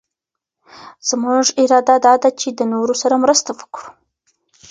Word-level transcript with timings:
زمونږ 1.09 1.45
اراده 1.61 1.95
دا 2.05 2.13
ده 2.21 2.29
چي 2.39 2.49
د 2.53 2.59
نورو 2.73 2.93
سره 3.01 3.15
مرسته 3.23 3.49
وکړو. 3.59 3.87